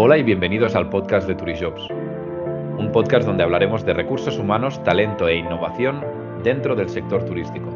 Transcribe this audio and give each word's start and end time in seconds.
Hola 0.00 0.16
y 0.16 0.22
bienvenidos 0.22 0.76
al 0.76 0.90
podcast 0.90 1.26
de 1.26 1.34
Turijobs, 1.34 1.90
un 1.90 2.92
podcast 2.92 3.26
donde 3.26 3.42
hablaremos 3.42 3.84
de 3.84 3.94
recursos 3.94 4.38
humanos, 4.38 4.80
talento 4.84 5.26
e 5.26 5.38
innovación 5.38 6.04
dentro 6.44 6.76
del 6.76 6.88
sector 6.88 7.24
turístico. 7.24 7.68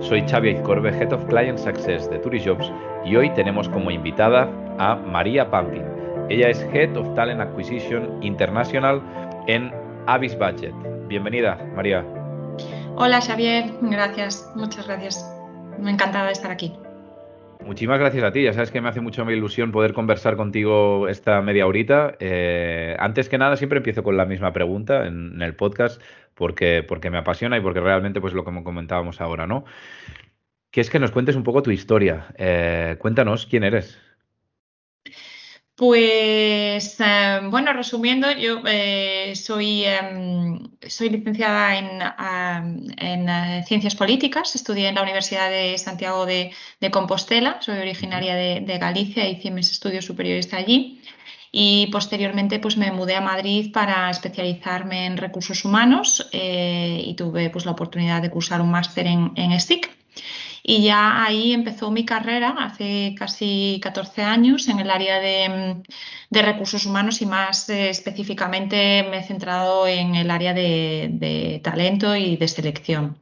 Soy 0.00 0.26
Xavi 0.26 0.62
Corbe, 0.62 0.88
Head 0.88 1.12
of 1.12 1.26
Client 1.26 1.58
Success 1.58 2.08
de 2.08 2.20
Turijobs 2.20 2.72
y 3.04 3.16
hoy 3.16 3.28
tenemos 3.34 3.68
como 3.68 3.90
invitada 3.90 4.50
a 4.78 4.94
María 4.96 5.50
Pampin. 5.50 5.84
Ella 6.30 6.48
es 6.48 6.66
Head 6.72 6.96
of 6.96 7.14
Talent 7.14 7.42
Acquisition 7.42 8.16
International 8.22 9.02
en 9.46 9.70
Avis 10.06 10.38
Budget. 10.38 10.72
Bienvenida, 11.06 11.58
María. 11.76 12.02
Hola 12.96 13.20
Xavier, 13.20 13.74
gracias, 13.82 14.50
muchas 14.54 14.86
gracias. 14.86 15.22
Me 15.78 15.90
encantada 15.90 16.28
de 16.28 16.32
estar 16.32 16.50
aquí. 16.50 16.78
Muchísimas 17.64 17.98
gracias 17.98 18.24
a 18.24 18.32
ti. 18.32 18.42
Ya 18.42 18.52
sabes 18.52 18.70
que 18.70 18.80
me 18.80 18.88
hace 18.88 19.00
mucha 19.00 19.22
ilusión 19.30 19.72
poder 19.72 19.92
conversar 19.92 20.36
contigo 20.36 21.08
esta 21.08 21.42
media 21.42 21.66
horita. 21.66 22.16
Eh, 22.20 22.96
antes 22.98 23.28
que 23.28 23.38
nada, 23.38 23.56
siempre 23.56 23.78
empiezo 23.78 24.02
con 24.02 24.16
la 24.16 24.24
misma 24.26 24.52
pregunta 24.52 25.06
en, 25.06 25.40
el 25.42 25.54
podcast 25.54 26.00
porque, 26.34 26.84
porque 26.86 27.10
me 27.10 27.18
apasiona 27.18 27.58
y 27.58 27.60
porque 27.60 27.80
realmente, 27.80 28.20
pues 28.20 28.32
lo 28.32 28.44
que 28.44 28.62
comentábamos 28.62 29.20
ahora, 29.20 29.46
¿no? 29.46 29.64
Que 30.70 30.80
es 30.80 30.90
que 30.90 30.98
nos 30.98 31.10
cuentes 31.10 31.36
un 31.36 31.42
poco 31.42 31.62
tu 31.62 31.70
historia. 31.70 32.28
Eh, 32.36 32.96
cuéntanos 32.98 33.46
quién 33.46 33.64
eres. 33.64 33.98
Pues 35.78 36.96
eh, 36.98 37.40
bueno, 37.44 37.72
resumiendo, 37.72 38.28
yo 38.32 38.62
eh, 38.66 39.32
soy, 39.36 39.84
em, 39.84 40.58
soy 40.88 41.08
licenciada 41.08 41.76
en, 41.78 41.86
en 42.98 43.28
eh, 43.28 43.64
Ciencias 43.64 43.94
Políticas, 43.94 44.56
estudié 44.56 44.88
en 44.88 44.96
la 44.96 45.02
Universidad 45.02 45.48
de 45.48 45.78
Santiago 45.78 46.26
de, 46.26 46.50
Compostela, 46.90 47.58
soy 47.60 47.78
originaria 47.78 48.34
de, 48.34 48.78
Galicia, 48.78 49.28
hice 49.28 49.52
mis 49.52 49.70
estudios 49.70 50.04
superiores 50.04 50.52
allí. 50.52 51.00
Y 51.52 51.86
posteriormente 51.92 52.58
pues 52.58 52.76
me 52.76 52.90
mudé 52.90 53.14
a 53.14 53.20
Madrid 53.20 53.70
para 53.72 54.10
especializarme 54.10 55.06
en 55.06 55.16
recursos 55.16 55.64
humanos 55.64 56.28
y 56.32 57.14
tuve 57.16 57.50
pues 57.50 57.64
la 57.66 57.72
oportunidad 57.72 58.20
de 58.20 58.30
cursar 58.30 58.60
un 58.60 58.70
máster 58.72 59.06
en, 59.06 59.32
en 59.36 59.52
y 60.70 60.82
ya 60.82 61.24
ahí 61.24 61.54
empezó 61.54 61.90
mi 61.90 62.04
carrera 62.04 62.54
hace 62.58 63.14
casi 63.18 63.80
14 63.82 64.22
años 64.22 64.68
en 64.68 64.80
el 64.80 64.90
área 64.90 65.18
de, 65.18 65.82
recursos 66.30 66.84
humanos 66.84 67.22
y 67.22 67.26
más 67.26 67.70
eh, 67.70 67.88
específicamente 67.88 69.02
me 69.10 69.20
he 69.20 69.22
centrado 69.22 69.88
en 69.88 70.14
el 70.14 70.30
área 70.30 70.52
de, 70.52 71.58
talento 71.64 72.14
y 72.14 72.36
de 72.36 72.48
selección. 72.48 73.18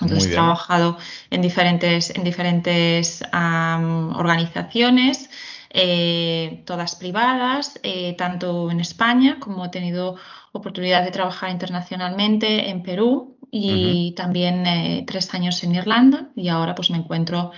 Entonces 0.00 0.30
he 0.30 0.32
trabajado 0.32 0.96
en 1.28 1.42
diferentes, 1.42 2.16
en 2.16 2.24
diferentes 2.24 3.24
organizaciones, 3.30 5.28
eh, 5.70 6.62
todas 6.66 6.96
privadas, 6.96 7.78
eh, 7.82 8.14
tanto 8.16 8.70
en 8.70 8.80
España 8.80 9.38
como 9.40 9.64
he 9.64 9.68
tenido 9.68 10.16
oportunidad 10.52 11.04
de 11.04 11.10
trabajar 11.10 11.50
internacionalmente 11.50 12.68
en 12.68 12.82
Perú 12.82 13.38
y 13.50 14.14
también 14.16 14.66
eh, 14.66 15.04
tres 15.06 15.32
años 15.34 15.62
en 15.64 15.74
Irlanda 15.74 16.30
y 16.36 16.48
ahora 16.48 16.74
pues 16.74 16.90
me 16.90 16.98
encuentro 16.98 17.50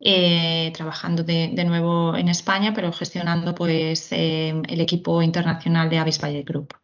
eh, 0.00 0.70
trabajando 0.74 1.24
de, 1.24 1.64
nuevo 1.64 2.16
en 2.16 2.28
España, 2.28 2.72
pero 2.74 2.92
gestionando 2.92 3.54
pues 3.54 4.12
eh, 4.12 4.54
el 4.68 4.80
equipo 4.80 5.22
internacional 5.22 5.90
de 5.90 5.98
Avis 5.98 6.22
Valle 6.22 6.42
Group. 6.42 6.74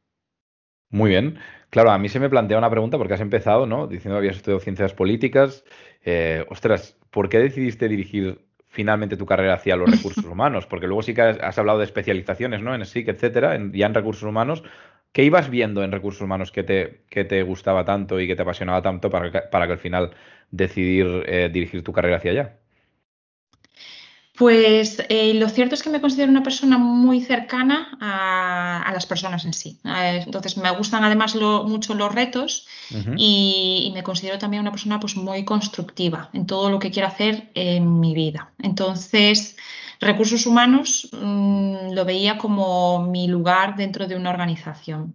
Muy 0.90 1.10
bien. 1.10 1.38
Claro, 1.70 1.90
a 1.90 1.98
mí 1.98 2.08
se 2.08 2.20
me 2.20 2.30
plantea 2.30 2.58
una 2.58 2.70
pregunta 2.70 2.98
porque 2.98 3.14
has 3.14 3.20
empezado, 3.20 3.66
¿no? 3.66 3.86
Diciendo 3.86 4.14
que 4.14 4.18
habías 4.18 4.36
estudiado 4.36 4.60
ciencias 4.60 4.94
políticas. 4.94 5.64
ostras, 6.48 6.96
¿por 7.10 7.28
qué 7.28 7.38
decidiste 7.38 7.88
dirigir 7.88 8.46
finalmente 8.74 9.16
tu 9.16 9.24
carrera 9.24 9.54
hacia 9.54 9.76
los 9.76 9.88
recursos 9.88 10.24
humanos? 10.24 10.66
Porque 10.66 10.86
luego 10.86 11.02
sí 11.02 11.14
que 11.14 11.22
has, 11.22 11.58
hablado 11.58 11.78
de 11.78 11.84
especializaciones, 11.84 12.60
¿no? 12.60 12.74
En 12.74 12.84
SIC, 12.84 13.08
etcétera, 13.08 13.58
ya 13.72 13.86
en 13.86 13.94
recursos 13.94 14.24
humanos. 14.24 14.64
¿Qué 15.12 15.22
ibas 15.22 15.48
viendo 15.48 15.84
en 15.84 15.92
recursos 15.92 16.22
humanos 16.22 16.50
que 16.50 16.64
te, 16.64 17.04
que 17.08 17.24
te 17.24 17.42
gustaba 17.44 17.84
tanto 17.84 18.18
y 18.20 18.26
que 18.26 18.34
te 18.34 18.42
apasionaba 18.42 18.82
tanto 18.82 19.10
para 19.10 19.30
que, 19.30 19.40
para 19.42 19.66
que 19.66 19.72
al 19.74 19.78
final 19.78 20.10
decidir 20.50 21.24
eh, 21.26 21.48
dirigir 21.52 21.84
tu 21.84 21.92
carrera 21.92 22.16
hacia 22.16 22.32
allá? 22.32 22.58
Pues 24.36 25.00
eh, 25.08 25.32
lo 25.34 25.48
cierto 25.48 25.76
es 25.76 25.82
que 25.82 25.90
me 25.90 26.00
considero 26.00 26.30
una 26.30 26.42
persona 26.42 26.76
muy 26.76 27.20
cercana 27.20 27.96
a, 28.00 28.92
las 28.92 29.06
personas 29.06 29.44
en 29.44 29.52
sí. 29.52 29.78
Entonces 29.84 30.56
me 30.56 30.70
gustan 30.72 31.04
además 31.04 31.36
mucho 31.36 31.94
los 31.94 32.12
retos 32.12 32.66
y, 33.16 33.84
y, 33.86 33.92
me 33.92 34.02
considero 34.02 34.38
también 34.38 34.60
una 34.60 34.72
persona 34.72 34.98
pues, 34.98 35.16
muy 35.16 35.44
constructiva 35.44 36.30
en 36.32 36.46
todo 36.46 36.68
lo 36.68 36.78
que 36.80 36.90
quiero 36.90 37.08
hacer 37.08 37.50
en 37.54 38.00
mi 38.00 38.14
vida. 38.14 38.52
Entonces 38.58 39.56
Recursos 40.00 40.46
humanos 40.46 41.08
mm, 41.12 41.92
lo 41.92 42.04
veía 42.04 42.36
como 42.36 43.06
mi 43.06 43.26
lugar 43.28 43.76
dentro 43.76 44.06
de 44.06 44.16
una 44.16 44.30
organización. 44.30 45.14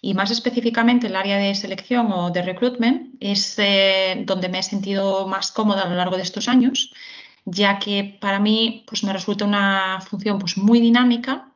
Y 0.00 0.14
más 0.14 0.30
específicamente 0.30 1.06
el 1.06 1.16
área 1.16 1.38
de 1.38 1.54
selección 1.54 2.10
o 2.12 2.30
de 2.30 2.42
recruitment 2.42 3.14
es 3.20 3.56
eh, 3.58 4.22
donde 4.24 4.48
me 4.48 4.58
he 4.58 4.62
sentido 4.62 5.26
más 5.26 5.52
cómoda 5.52 5.82
a 5.82 5.88
lo 5.88 5.96
largo 5.96 6.16
de 6.16 6.22
estos 6.22 6.48
años, 6.48 6.92
ya 7.44 7.78
que 7.78 8.18
para 8.20 8.38
mí 8.38 8.84
pues, 8.86 9.04
me 9.04 9.12
resulta 9.12 9.44
una 9.44 10.00
función 10.00 10.38
pues, 10.38 10.56
muy 10.56 10.80
dinámica, 10.80 11.48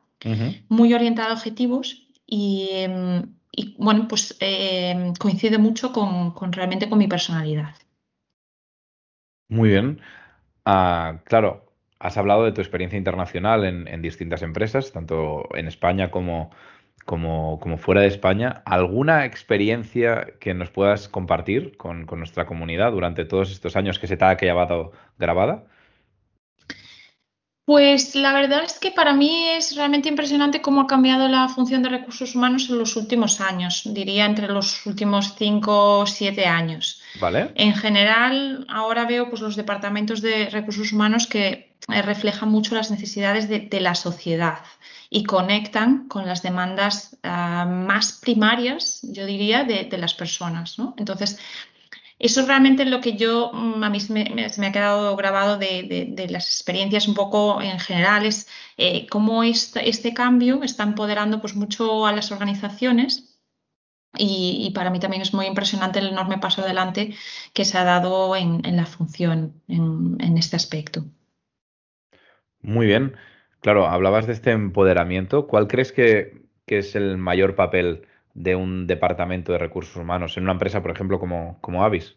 muy 0.67 0.93
orientada 0.93 1.29
a 1.29 1.33
objetivos 1.33 2.07
y, 2.25 2.69
em, 2.71 3.23
bueno, 3.77 4.07
pues 4.07 4.35
em, 4.39 5.13
coincide 5.15 5.57
mucho 5.57 5.93
con, 5.93 6.51
realmente 6.51 6.89
con 6.89 6.99
mi 6.99 7.07
personalidad. 7.07 7.75
Muy 9.49 9.69
bien. 9.69 10.01
Ah, 10.65 11.21
claro, 11.23 11.71
has 11.99 12.17
hablado 12.17 12.43
de 12.43 12.51
tu 12.51 12.61
experiencia 12.61 12.97
internacional 12.97 13.63
en, 13.65 14.01
distintas 14.01 14.41
empresas, 14.41 14.91
tanto 14.91 15.47
en 15.55 15.67
España 15.67 16.11
como, 16.11 16.51
como, 17.05 17.77
fuera 17.77 18.01
de 18.01 18.07
España. 18.07 18.61
¿Alguna 18.65 19.25
experiencia 19.25 20.33
que 20.39 20.53
nos 20.53 20.69
puedas 20.69 21.07
compartir 21.07 21.77
con, 21.77 22.05
nuestra 22.05 22.45
comunidad 22.45 22.91
durante 22.91 23.25
todos 23.25 23.51
estos 23.51 23.75
años 23.77 23.97
que 23.99 24.07
se 24.07 24.17
te 24.17 24.25
ha 24.25 24.37
quedado 24.37 24.91
grabada? 25.17 25.63
Pues 27.67 28.15
la 28.15 28.31
verdad 28.31 28.63
es 28.63 28.79
que 28.79 28.91
para 28.91 29.13
mí 29.13 29.49
es 29.49 29.75
realmente 29.75 30.07
impresionante 30.07 30.61
cómo 30.61 30.79
ha 30.79 30.87
cambiado 30.87 31.27
la 31.27 31.49
función 31.49 31.83
de 31.83 31.89
recursos 31.89 32.33
humanos 32.33 32.69
en 32.69 32.79
los 32.79 32.95
últimos 32.95 33.41
años, 33.41 33.81
diría 33.83 34.25
entre 34.25 34.47
los 34.47 34.85
últimos 34.85 35.35
cinco 35.37 35.99
o 35.99 36.07
siete 36.07 36.45
años. 36.45 37.01
Vale. 37.19 37.51
En 37.55 37.73
general, 37.75 38.65
ahora 38.69 39.03
veo 39.03 39.29
pues, 39.29 39.41
los 39.41 39.57
departamentos 39.57 40.21
de 40.21 40.49
recursos 40.49 40.93
humanos 40.93 41.27
que 41.27 41.75
eh, 41.89 42.01
reflejan 42.03 42.47
mucho 42.47 42.73
las 42.73 42.89
necesidades 42.89 43.49
de, 43.49 43.81
la 43.81 43.95
sociedad 43.95 44.59
y 45.09 45.25
conectan 45.25 46.07
con 46.07 46.25
las 46.25 46.43
demandas 46.43 47.17
ah, 47.23 47.65
más 47.65 48.13
primarias, 48.13 49.01
yo 49.03 49.25
diría, 49.25 49.65
de, 49.65 49.97
las 49.97 50.13
personas. 50.13 50.77
Entonces, 50.97 51.37
eso 52.19 52.41
es 52.41 52.47
realmente 52.47 52.85
lo 52.85 52.99
que 52.99 53.15
yo, 53.15 53.51
mm, 53.53 53.83
a 53.83 53.89
mí 53.89 53.99
se 53.99 54.13
me, 54.13 54.45
ha 54.45 54.71
quedado 54.71 55.15
grabado 55.15 55.57
de, 55.57 56.27
las 56.29 56.47
experiencias 56.47 57.07
un 57.07 57.13
poco 57.13 57.61
en 57.61 57.79
general, 57.79 58.25
es 58.25 58.47
eh, 58.77 59.07
cómo 59.07 59.43
este, 59.43 59.87
este, 59.87 60.13
cambio 60.13 60.63
está 60.63 60.83
empoderando 60.83 61.39
pues, 61.41 61.55
mucho 61.55 62.07
a 62.07 62.13
las 62.13 62.31
organizaciones 62.31 63.37
y, 64.17 64.71
para 64.73 64.89
mí 64.89 64.99
también 64.99 65.21
es 65.21 65.33
muy 65.33 65.45
impresionante 65.45 65.99
el 65.99 66.07
enorme 66.07 66.39
paso 66.39 66.61
adelante 66.63 67.13
que 67.53 67.65
se 67.65 67.77
ha 67.77 67.83
dado 67.83 68.35
en, 68.35 68.61
la 68.75 68.85
función, 68.85 69.61
en, 69.67 70.37
este 70.37 70.55
aspecto. 70.55 71.05
Muy 72.61 72.87
bien. 72.87 73.15
Claro, 73.61 73.87
hablabas 73.87 74.25
de 74.25 74.33
este 74.33 74.51
empoderamiento. 74.51 75.47
¿Cuál 75.47 75.67
crees 75.67 75.91
que, 75.91 76.47
que 76.65 76.79
es 76.79 76.95
el 76.95 77.17
mayor 77.17 77.55
papel 77.55 78.07
de 78.37 78.55
un 78.55 78.85
departamento 78.85 79.51
de 79.51 79.57
recursos 79.57 79.95
humanos 79.95 80.37
en 80.37 80.43
una 80.43 80.53
empresa, 80.53 80.81
por 80.81 80.91
ejemplo, 80.91 81.19
como, 81.19 81.57
como 81.59 81.83
Avis? 81.83 82.15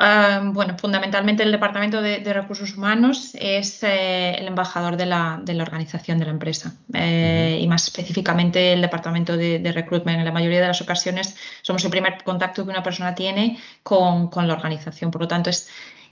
Ah, 0.00 0.40
bueno, 0.44 0.78
fundamentalmente 0.78 1.42
el 1.42 1.50
Departamento 1.50 2.00
de, 2.00 2.32
Recursos 2.32 2.76
Humanos 2.76 3.32
es 3.34 3.82
eh, 3.82 4.36
el 4.38 4.46
embajador 4.46 4.96
de 4.96 5.06
la, 5.06 5.42
organización 5.60 6.18
de 6.18 6.24
la 6.24 6.30
empresa 6.30 6.76
eh, 6.94 7.58
y 7.60 7.66
más 7.66 7.88
específicamente 7.88 8.72
el 8.74 8.80
Departamento 8.80 9.36
de, 9.36 9.72
Recruitment. 9.72 10.20
En 10.20 10.24
la 10.24 10.30
mayoría 10.30 10.60
de 10.60 10.68
las 10.68 10.80
ocasiones 10.80 11.36
somos 11.62 11.84
el 11.84 11.90
primer 11.90 12.22
contacto 12.22 12.64
que 12.64 12.70
una 12.70 12.82
persona 12.82 13.14
tiene 13.16 13.58
con, 13.82 14.28
con 14.28 14.46
la 14.46 14.54
organización. 14.54 15.10
Por 15.10 15.22
lo 15.22 15.28
tanto, 15.28 15.50
es 15.50 15.68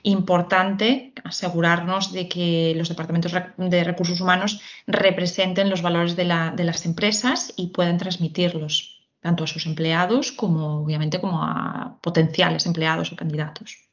importante 0.06 1.12
asegurarnos 1.25 2.12
de 2.12 2.29
que 2.29 2.75
los 2.76 2.88
departamentos 2.88 3.32
de 3.56 3.85
recursos 3.85 4.20
humanos 4.20 4.61
representen 4.87 5.69
los 5.69 5.82
valores 5.82 6.14
de, 6.14 6.25
las 6.25 6.87
empresas 6.87 7.53
y 7.56 7.69
puedan 7.69 7.99
transmitirlos 7.99 9.05
tanto 9.20 9.43
a 9.43 9.47
sus 9.49 9.67
empleados 9.67 10.31
como 10.31 10.82
obviamente 10.82 11.20
como 11.20 11.43
a 11.43 11.99
potenciales 12.00 12.67
empleados 12.67 13.12
o 13.12 13.17
candidatos. 13.17 13.91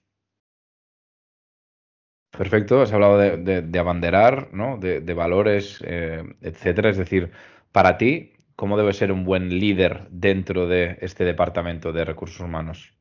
Perfecto, 2.30 2.82
has 2.82 2.94
hablado 2.94 3.18
de, 3.18 3.80
abanderar, 3.80 4.50
¿no? 4.54 4.78
de, 4.78 5.14
valores, 5.14 5.80
eh, 5.84 6.24
etcétera. 6.42 6.92
Es 6.92 6.98
decir, 6.98 7.32
para 7.72 7.98
ti, 7.98 8.34
¿cómo 8.56 8.78
debe 8.78 8.94
ser 8.94 9.12
un 9.12 9.24
buen 9.24 9.50
líder 9.50 10.08
dentro 10.12 10.68
de 10.68 10.98
este 11.02 11.26
departamento 11.26 11.92
de 11.92 12.06
recursos 12.06 12.40
humanos? 12.40 12.94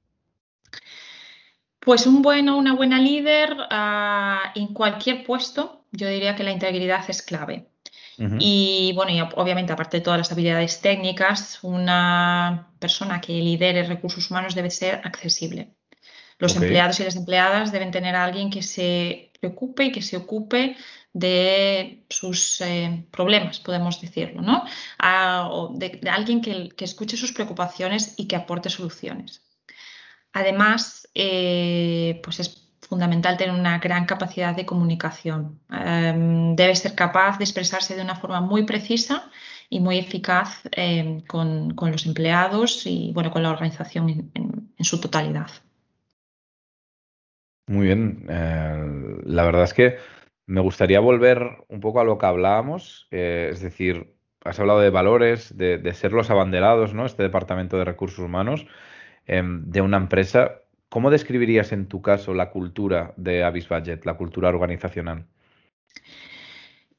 Pues 1.84 2.06
un 2.06 2.22
bueno, 2.22 2.56
una 2.56 2.74
buena 2.74 2.98
líder 3.00 3.56
ah, 3.70 4.52
en 4.54 4.68
cualquier 4.68 5.24
puesto, 5.24 5.84
yo 5.90 6.08
diría 6.08 6.36
que 6.36 6.44
la 6.44 6.52
integridad 6.52 7.04
es 7.08 7.22
clave. 7.22 7.66
Y 8.38 8.92
bueno, 8.94 9.10
y 9.10 9.20
obviamente 9.20 9.72
aparte 9.72 9.96
de 9.96 10.02
todas 10.02 10.18
las 10.18 10.30
habilidades 10.30 10.80
técnicas, 10.80 11.58
una 11.62 12.70
persona 12.78 13.20
que 13.20 13.32
lidere 13.32 13.82
recursos 13.82 14.30
humanos 14.30 14.54
debe 14.54 14.70
ser 14.70 15.00
accesible. 15.02 15.74
Los 16.38 16.54
empleados 16.54 17.00
y 17.00 17.04
las 17.04 17.16
empleadas 17.16 17.72
deben 17.72 17.90
tener 17.90 18.14
a 18.14 18.22
alguien 18.22 18.50
que 18.50 18.62
se 18.62 19.32
preocupe 19.40 19.84
y 19.84 19.92
que 19.92 20.02
se 20.02 20.16
ocupe 20.16 20.76
de 21.12 22.04
sus 22.08 22.60
eh, 22.60 23.06
problemas, 23.10 23.58
podemos 23.58 24.00
decirlo, 24.00 24.40
¿no? 24.40 24.64
de, 25.78 26.00
alguien 26.10 26.40
que, 26.40 26.70
escuche 26.78 27.16
sus 27.16 27.32
preocupaciones 27.32 28.14
y 28.16 28.28
que 28.28 28.36
aporte 28.36 28.70
soluciones. 28.70 29.42
Además, 30.32 31.08
eh, 31.14 32.20
pues 32.22 32.40
es 32.40 32.62
fundamental 32.88 33.36
tener 33.36 33.54
una 33.54 33.78
gran 33.78 34.04
capacidad 34.06 34.54
de 34.54 34.66
comunicación. 34.66 35.60
Em, 35.70 36.54
debe 36.56 36.74
ser 36.76 36.94
capaz 36.94 37.38
de 37.38 37.44
expresarse 37.44 37.96
de 37.96 38.02
una 38.02 38.16
forma 38.16 38.40
muy 38.40 38.64
precisa 38.64 39.30
y 39.70 39.80
muy 39.80 39.98
eficaz 39.98 40.62
em, 40.72 41.20
con, 41.22 41.74
los 41.74 42.06
empleados 42.06 42.86
y 42.86 43.12
bueno, 43.14 43.30
con 43.30 43.42
la 43.42 43.50
organización 43.50 44.30
en, 44.34 44.84
su 44.84 45.00
totalidad. 45.00 45.48
Muy 47.68 47.86
bien. 47.86 48.26
Eh, 48.28 49.20
la 49.24 49.44
verdad 49.44 49.64
es 49.64 49.72
que 49.72 49.96
me 50.46 50.60
gustaría 50.60 51.00
volver 51.00 51.64
un 51.68 51.80
poco 51.80 52.00
a 52.00 52.04
lo 52.04 52.18
que 52.18 52.26
hablábamos, 52.26 53.06
eh, 53.10 53.50
es 53.52 53.60
decir, 53.60 54.12
has 54.44 54.58
hablado 54.58 54.80
de 54.80 54.90
valores, 54.90 55.56
de, 55.56 55.94
ser 55.94 56.12
los 56.12 56.30
abanderados, 56.30 56.94
¿no? 56.94 57.06
Este 57.06 57.22
departamento 57.22 57.78
de 57.78 57.84
recursos 57.84 58.18
humanos 58.18 58.66
em, 59.26 59.64
de 59.70 59.80
una 59.80 59.96
empresa. 59.96 60.60
¿Cómo 60.88 61.10
describirías 61.10 61.72
en 61.72 61.86
tu 61.86 62.02
caso 62.02 62.34
la 62.34 62.50
cultura 62.50 63.14
de 63.16 63.44
Avis 63.44 63.68
Budget, 63.68 64.04
la 64.04 64.14
cultura 64.14 64.48
organizacional? 64.48 65.26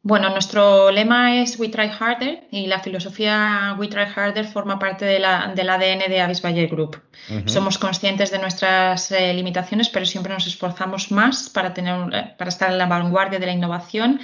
Bueno, 0.05 0.29
nuestro 0.31 0.91
lema 0.91 1.37
es 1.41 1.57
We 1.57 1.69
Try 1.69 1.89
Harder 1.97 2.43
y 2.51 2.67
la 2.67 2.81
filosofía 2.81 3.73
We 3.79 3.87
Try 3.87 4.03
Harder 4.13 4.45
forma 4.45 4.77
parte 4.77 5.05
del 5.05 5.23
ADN 5.23 6.09
de 6.09 6.19
Avis 6.19 6.41
Budget 6.41 6.69
Group. 6.69 7.01
Somos 7.45 7.77
conscientes 7.77 8.29
de 8.29 8.37
nuestras 8.39 9.11
eh, 9.11 9.33
limitaciones, 9.33 9.87
pero 9.87 10.05
siempre 10.05 10.33
nos 10.33 10.45
esforzamos 10.45 11.09
más 11.09 11.49
para, 11.49 11.73
tener, 11.73 12.13
eh, 12.13 12.35
para 12.37 12.49
estar 12.49 12.69
en 12.69 12.79
la 12.79 12.87
vanguardia 12.87 13.39
de 13.39 13.45
la 13.45 13.53
innovación 13.53 14.19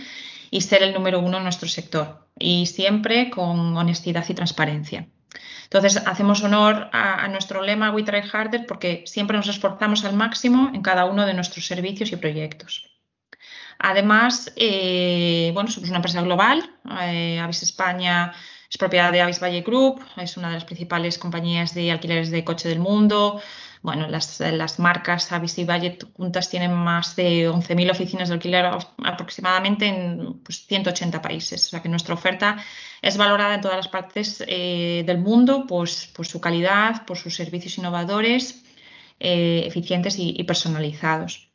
y 0.51 0.59
ser 0.59 0.83
el 0.83 0.93
número 0.93 1.21
uno 1.21 1.37
en 1.37 1.43
nuestro 1.43 1.69
sector. 1.69 2.27
Y 2.37 2.65
siempre 2.65 3.29
con 3.29 3.77
honestidad 3.77 4.25
y 4.27 4.33
transparencia. 4.33 5.07
Entonces, 5.63 5.97
hacemos 6.05 6.43
honor 6.43 6.89
a, 6.91 7.27
nuestro 7.27 7.61
lema 7.61 7.91
We 7.91 8.03
Try 8.03 8.23
Harder 8.31 8.65
porque 8.65 9.03
siempre 9.05 9.37
nos 9.37 9.47
esforzamos 9.47 10.03
al 10.03 10.15
máximo 10.15 10.71
en 10.73 10.81
cada 10.81 11.05
uno 11.05 11.25
de 11.25 11.33
nuestros 11.33 11.65
servicios 11.65 12.11
y 12.11 12.15
proyectos. 12.15 12.89
Además, 13.77 14.51
eh, 14.55 15.51
bueno, 15.53 15.69
somos 15.69 15.89
una 15.89 15.99
empresa 15.99 16.21
global. 16.21 16.69
Eh, 17.01 17.39
Avis 17.39 17.63
España 17.63 18.33
es 18.69 18.77
propiedad 18.77 19.11
de 19.11 19.21
Avis 19.21 19.41
Valle 19.41 19.61
Group, 19.61 20.03
es 20.17 20.37
una 20.37 20.49
de 20.49 20.55
las 20.55 20.65
principales 20.65 21.17
compañías 21.17 21.73
de 21.73 21.91
alquileres 21.91 22.29
de 22.29 22.43
coche 22.43 22.67
del 22.67 22.79
mundo. 22.79 23.41
Bueno, 23.81 24.07
las, 24.09 24.79
marcas 24.79 25.31
Avis 25.31 25.57
y 25.57 25.63
Valle 25.63 25.97
juntas 26.17 26.49
tienen 26.49 26.73
más 26.73 27.15
de 27.15 27.49
11.000 27.49 27.91
oficinas 27.91 28.27
de 28.27 28.35
alquiler 28.35 28.65
aproximadamente 28.65 29.85
en 29.87 30.41
180 30.45 31.21
pues, 31.21 31.23
países. 31.23 31.67
O 31.67 31.69
sea 31.69 31.81
que 31.81 31.87
nuestra 31.87 32.13
oferta 32.13 32.57
es 33.01 33.15
valorada 33.15 33.55
en 33.55 33.61
todas 33.61 33.77
las 33.77 33.87
partes 33.87 34.43
eh, 34.47 35.03
del 35.05 35.19
mundo 35.19 35.65
pues, 35.65 36.07
por 36.07 36.27
su 36.27 36.41
calidad, 36.41 37.05
por 37.05 37.17
sus 37.17 37.35
servicios 37.35 37.77
innovadores, 37.77 38.65
eh, 39.17 39.63
eficientes 39.65 40.15
y, 40.19 40.43
personalizados. 40.43 41.49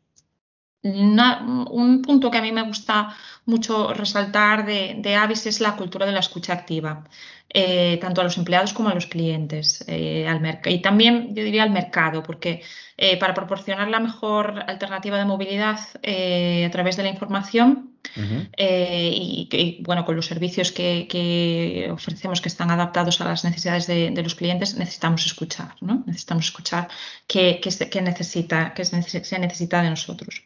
un 0.82 2.02
punto 2.02 2.30
que 2.30 2.38
a 2.38 2.42
mí 2.42 2.52
me 2.52 2.62
gusta 2.62 3.14
mucho 3.46 3.92
resaltar 3.92 4.66
de, 4.66 5.16
Avis 5.16 5.46
es 5.46 5.60
la 5.60 5.76
cultura 5.76 6.06
de 6.06 6.12
la 6.12 6.20
escucha 6.20 6.52
activa, 6.52 7.04
eh, 7.48 7.98
tanto 8.00 8.20
a 8.20 8.24
los 8.24 8.36
empleados 8.38 8.72
como 8.72 8.88
a 8.88 8.94
los 8.94 9.06
clientes 9.06 9.84
al 9.88 10.60
y 10.66 10.82
también 10.82 11.34
yo 11.34 11.44
diría 11.44 11.62
al 11.62 11.70
mercado, 11.70 12.22
porque 12.22 12.62
para 13.20 13.34
proporcionar 13.34 13.88
la 13.88 14.00
mejor 14.00 14.64
alternativa 14.66 15.18
de 15.18 15.24
movilidad 15.24 15.78
a 15.78 16.70
través 16.70 16.96
de 16.96 17.02
la 17.02 17.08
información, 17.10 17.94
eh, 18.56 19.10
y, 19.12 19.82
bueno, 19.82 20.04
con 20.04 20.16
los 20.16 20.26
servicios 20.26 20.72
que, 20.72 21.88
ofrecemos 21.90 22.40
que 22.40 22.48
están 22.48 22.70
adaptados 22.70 23.20
a 23.20 23.24
las 23.24 23.44
necesidades 23.44 23.86
de, 23.86 24.22
los 24.22 24.34
clientes, 24.34 24.76
necesitamos 24.76 25.26
escuchar, 25.26 25.74
¿no? 25.80 26.04
Necesitamos 26.06 26.46
escuchar 26.46 26.88
qué, 27.26 27.60
necesita, 28.02 28.74
qué 28.74 28.84
se 28.84 29.38
necesita 29.38 29.82
de 29.82 29.90
nosotros. 29.90 30.42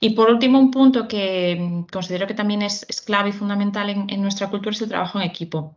Y 0.00 0.10
por 0.10 0.30
último, 0.30 0.58
un 0.58 0.70
punto 0.70 1.08
que 1.08 1.84
considero 1.90 2.26
que 2.26 2.34
también 2.34 2.62
es, 2.62 2.86
clave 3.04 3.30
y 3.30 3.32
fundamental 3.32 3.90
en, 3.90 4.22
nuestra 4.22 4.48
cultura 4.48 4.72
es 4.72 4.82
el 4.82 4.88
trabajo 4.88 5.18
en 5.18 5.26
equipo. 5.26 5.76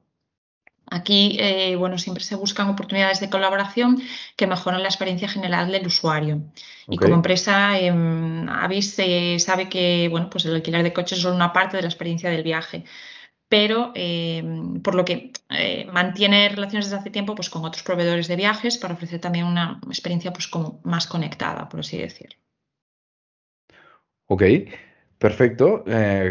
Aquí, 0.93 1.37
eh, 1.39 1.75
bueno, 1.77 1.97
siempre 1.97 2.23
se 2.23 2.35
buscan 2.35 2.69
oportunidades 2.69 3.21
de 3.21 3.29
colaboración 3.29 4.01
que 4.35 4.45
mejoran 4.45 4.81
la 4.83 4.89
experiencia 4.89 5.29
general 5.29 5.71
del 5.71 5.87
usuario. 5.87 6.41
Y 6.87 6.97
como 6.97 7.15
empresa, 7.15 7.79
eh, 7.79 7.89
Avis 8.49 8.99
eh, 8.99 9.37
sabe 9.39 9.69
que, 9.69 10.07
bueno, 10.09 10.29
pues 10.29 10.45
el 10.45 10.55
alquiler 10.55 10.83
de 10.83 10.93
coches 10.93 11.17
es 11.17 11.23
solo 11.23 11.35
una 11.35 11.53
parte 11.53 11.77
de 11.77 11.83
la 11.83 11.89
experiencia 11.89 12.29
del 12.29 12.43
viaje 12.43 12.83
pero 13.51 13.91
em, 13.95 14.81
por 14.81 14.95
lo 14.95 15.03
que 15.03 15.33
eh, 15.49 15.85
mantiene 15.91 16.47
relaciones 16.47 16.85
desde 16.85 16.99
hace 16.99 17.09
tiempo 17.09 17.35
pues, 17.35 17.49
con 17.49 17.65
otros 17.65 17.83
proveedores 17.83 18.29
de 18.29 18.37
viajes 18.37 18.77
para 18.77 18.93
ofrecer 18.93 19.19
también 19.19 19.45
una 19.45 19.81
experiencia 19.87 20.31
pues, 20.31 20.47
como 20.47 20.79
más 20.85 21.05
conectada, 21.05 21.67
por 21.67 21.81
así 21.81 21.97
decirlo. 21.97 22.40
Ok, 24.33 24.43
perfecto. 25.17 25.83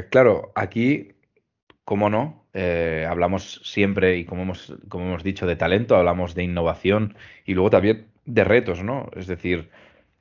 claro, 0.08 0.52
aquí, 0.54 1.12
cómo 1.84 2.08
no, 2.08 2.46
eh, 2.54 3.06
hablamos 3.06 3.60
siempre, 3.62 4.16
y 4.16 4.24
como 4.24 4.42
hemos, 4.44 4.74
como 4.88 5.04
hemos 5.06 5.22
dicho, 5.22 5.46
de 5.46 5.56
talento, 5.56 5.96
hablamos 5.96 6.34
de 6.34 6.44
innovación 6.44 7.14
y 7.44 7.52
luego 7.52 7.68
también 7.68 8.06
de 8.24 8.44
retos, 8.44 8.82
¿no? 8.82 9.10
Es 9.14 9.26
decir, 9.26 9.68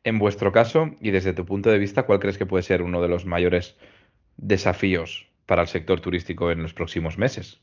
en 0.03 0.19
vuestro 0.19 0.51
caso 0.51 0.91
y 0.99 1.11
desde 1.11 1.31
tu 1.31 1.45
punto 1.45 1.71
de 1.71 1.79
vista, 1.79 2.03
¿cuál 2.03 2.19
crees 2.19 2.37
que 2.37 2.45
puede 2.45 2.63
ser 2.63 2.81
uno 2.81 3.01
de 3.01 3.07
los 3.07 3.25
mayores 3.25 3.77
desafíos 4.35 5.29
para 5.45 5.61
el 5.61 5.69
sector 5.69 6.01
turístico 6.01 6.51
en 6.51 6.61
los 6.63 6.73
próximos 6.73 7.17
meses? 7.17 7.61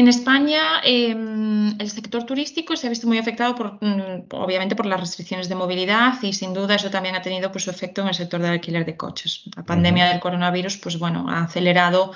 En 0.00 0.08
España, 0.08 0.62
em, 0.84 1.74
el 1.80 1.88
sector 1.88 2.22
turístico 2.24 2.76
se 2.76 2.86
ha 2.86 2.90
visto 2.90 3.06
muy 3.06 3.16
afectado, 3.16 3.54
por, 3.54 3.78
mm, 3.80 4.26
obviamente, 4.32 4.76
por 4.76 4.84
las 4.84 5.00
restricciones 5.00 5.48
de 5.48 5.54
movilidad 5.54 6.22
y, 6.22 6.34
sin 6.34 6.52
duda, 6.52 6.74
eso 6.74 6.90
también 6.90 7.14
ha 7.14 7.22
tenido 7.22 7.50
pues, 7.50 7.64
su 7.64 7.70
efecto 7.70 8.02
en 8.02 8.08
el 8.08 8.14
sector 8.14 8.38
del 8.42 8.50
alquiler 8.50 8.84
de 8.84 8.94
coches. 8.94 9.44
La 9.56 9.64
pandemia 9.64 10.04
del 10.10 10.20
coronavirus, 10.20 10.76
pues 10.76 10.98
bueno, 10.98 11.24
ha 11.30 11.44
acelerado 11.44 12.12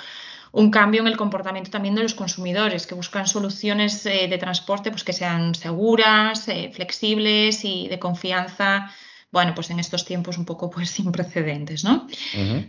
un 0.52 0.70
cambio 0.70 1.00
en 1.00 1.06
el 1.06 1.16
comportamiento 1.16 1.70
también 1.70 1.94
de 1.94 2.02
los 2.02 2.12
consumidores, 2.12 2.86
que 2.86 2.94
buscan 2.94 3.26
soluciones 3.26 4.04
eh, 4.04 4.28
de 4.28 4.36
transporte 4.36 4.90
pues, 4.90 5.02
que 5.02 5.14
sean 5.14 5.54
seguras, 5.54 6.48
eh, 6.48 6.70
flexibles 6.74 7.64
y 7.64 7.88
de 7.88 7.98
confianza 7.98 8.90
bueno, 9.32 9.54
pues 9.54 9.70
en 9.70 9.78
estos 9.78 10.04
tiempos 10.04 10.38
un 10.38 10.44
poco 10.44 10.70
pues 10.70 10.90
sin 10.96 11.12
precedentes, 11.12 11.84
¿no? 11.84 12.06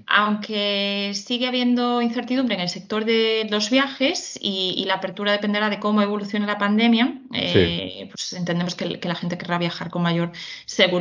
Aunque 0.07 1.11
sigue 1.15 1.47
habiendo 1.47 2.01
incertidumbre 2.01 2.55
en 2.55 2.61
el 2.61 2.69
sector 2.69 3.05
de 3.05 3.47
los 3.49 3.69
viajes 3.69 4.37
y, 4.41 4.83
la 4.85 4.95
apertura 4.95 5.31
dependerá 5.31 5.69
de 5.69 5.79
cómo 5.79 6.01
evolucione 6.01 6.45
la 6.45 6.57
pandemia, 6.57 7.21
eh, 7.33 8.09
pues 8.09 8.33
entendemos 8.33 8.75
que, 8.75 8.99
la 9.01 9.15
gente 9.15 9.37
querrá 9.37 9.57
viajar 9.57 9.89
con, 9.89 10.01
mayor 10.01 10.31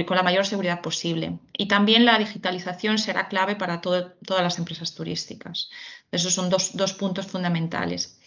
con 0.06 0.16
la 0.16 0.22
mayor 0.22 0.46
seguridad 0.46 0.80
posible. 0.80 1.38
Y 1.56 1.66
también 1.66 2.04
la 2.04 2.18
digitalización 2.18 2.98
será 2.98 3.28
clave 3.28 3.56
para 3.56 3.80
todas 3.80 4.42
las 4.42 4.58
empresas 4.58 4.94
turísticas. 4.94 5.70
Esos 6.12 6.34
son 6.34 6.50
dos, 6.50 6.76
dos 6.76 6.92
puntos 6.92 7.26
fundamentales. 7.26 8.19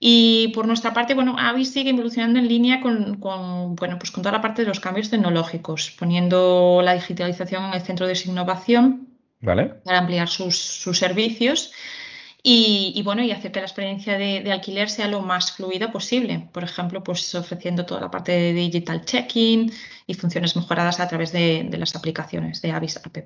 Y 0.00 0.48
por 0.54 0.66
nuestra 0.66 0.94
parte, 0.94 1.14
bueno, 1.14 1.36
Avis 1.38 1.72
sigue 1.72 1.90
evolucionando 1.90 2.38
en 2.38 2.46
línea 2.46 2.80
con, 2.80 3.18
bueno, 3.20 3.98
pues 3.98 4.12
con 4.12 4.22
toda 4.22 4.32
la 4.32 4.40
parte 4.40 4.62
de 4.62 4.68
los 4.68 4.78
cambios 4.78 5.10
tecnológicos, 5.10 5.90
poniendo 5.98 6.80
la 6.84 6.94
digitalización 6.94 7.64
en 7.64 7.74
el 7.74 7.82
centro 7.82 8.06
de 8.06 8.14
su 8.14 8.30
innovación 8.30 9.08
para 9.40 9.98
ampliar 9.98 10.28
sus, 10.28 10.56
servicios 10.56 11.72
y, 12.42 13.02
bueno, 13.04 13.22
y 13.22 13.32
hacer 13.32 13.50
que 13.50 13.58
la 13.58 13.66
experiencia 13.66 14.16
de, 14.16 14.50
alquiler 14.52 14.88
sea 14.88 15.08
lo 15.08 15.20
más 15.20 15.52
fluida 15.52 15.90
posible. 15.90 16.48
Por 16.52 16.62
ejemplo, 16.62 17.02
pues 17.02 17.34
ofreciendo 17.34 17.84
toda 17.84 18.00
la 18.00 18.10
parte 18.10 18.30
de 18.32 18.52
digital 18.52 19.04
check-in 19.04 19.72
y 20.06 20.14
funciones 20.14 20.54
mejoradas 20.54 21.00
a 21.00 21.08
través 21.08 21.32
de, 21.32 21.66
de 21.68 21.76
las 21.78 21.96
aplicaciones 21.96 22.62
de 22.62 22.70
Avis 22.70 22.96
App. 22.96 23.16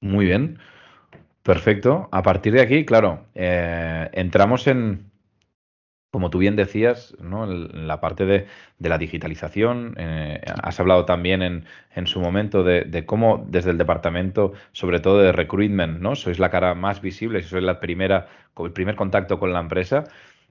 Muy 0.00 0.26
bien. 0.26 0.58
Perfecto. 1.44 2.08
A 2.10 2.22
partir 2.22 2.54
de 2.54 2.62
aquí, 2.62 2.86
claro, 2.86 3.26
eh, 3.34 4.08
entramos 4.14 4.66
en, 4.66 5.12
como 6.10 6.30
tú 6.30 6.38
bien 6.38 6.56
decías, 6.56 7.14
¿no? 7.20 7.44
en 7.44 7.86
la 7.86 8.00
parte 8.00 8.24
de, 8.24 8.46
la 8.78 8.96
digitalización. 8.96 9.94
Eh, 9.98 10.40
has 10.62 10.80
hablado 10.80 11.04
también 11.04 11.42
en, 11.42 11.66
en 11.94 12.06
su 12.06 12.18
momento 12.18 12.64
de, 12.64 13.04
cómo 13.04 13.44
desde 13.46 13.72
el 13.72 13.78
departamento, 13.78 14.54
sobre 14.72 15.00
todo 15.00 15.18
de 15.18 15.32
recruitment, 15.32 16.00
¿no? 16.00 16.14
sois 16.14 16.38
la 16.38 16.48
cara 16.48 16.74
más 16.74 17.02
visible, 17.02 17.42
sois 17.42 17.62
la 17.62 17.78
primera, 17.78 18.26
el 18.58 18.72
primer 18.72 18.96
contacto 18.96 19.38
con 19.38 19.52
la 19.52 19.60
empresa. 19.60 20.04